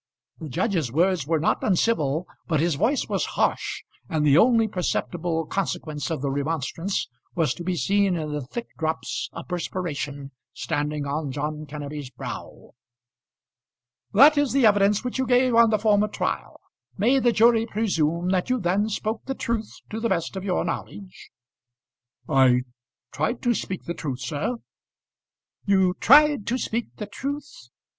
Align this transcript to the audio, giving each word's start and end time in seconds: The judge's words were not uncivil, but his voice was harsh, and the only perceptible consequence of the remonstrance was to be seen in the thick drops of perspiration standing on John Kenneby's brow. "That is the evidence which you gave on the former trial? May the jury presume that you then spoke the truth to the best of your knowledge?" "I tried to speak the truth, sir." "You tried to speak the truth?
The 0.39 0.49
judge's 0.49 0.91
words 0.91 1.27
were 1.27 1.37
not 1.39 1.63
uncivil, 1.63 2.25
but 2.47 2.59
his 2.59 2.73
voice 2.73 3.07
was 3.07 3.23
harsh, 3.37 3.83
and 4.09 4.25
the 4.25 4.35
only 4.35 4.67
perceptible 4.67 5.45
consequence 5.45 6.09
of 6.09 6.23
the 6.23 6.31
remonstrance 6.31 7.07
was 7.35 7.53
to 7.53 7.63
be 7.63 7.75
seen 7.75 8.15
in 8.15 8.33
the 8.33 8.41
thick 8.41 8.69
drops 8.79 9.29
of 9.31 9.47
perspiration 9.47 10.31
standing 10.53 11.05
on 11.05 11.31
John 11.31 11.67
Kenneby's 11.67 12.09
brow. 12.09 12.71
"That 14.11 14.39
is 14.39 14.53
the 14.53 14.65
evidence 14.65 15.03
which 15.03 15.19
you 15.19 15.27
gave 15.27 15.53
on 15.53 15.69
the 15.69 15.77
former 15.77 16.07
trial? 16.07 16.59
May 16.97 17.19
the 17.19 17.31
jury 17.31 17.67
presume 17.67 18.29
that 18.31 18.49
you 18.49 18.59
then 18.59 18.89
spoke 18.89 19.25
the 19.25 19.35
truth 19.35 19.71
to 19.91 19.99
the 19.99 20.09
best 20.09 20.35
of 20.35 20.43
your 20.43 20.65
knowledge?" 20.65 21.29
"I 22.27 22.61
tried 23.11 23.43
to 23.43 23.53
speak 23.53 23.83
the 23.83 23.93
truth, 23.93 24.21
sir." 24.21 24.55
"You 25.65 25.93
tried 25.99 26.47
to 26.47 26.57
speak 26.57 26.87
the 26.95 27.05
truth? 27.05 27.69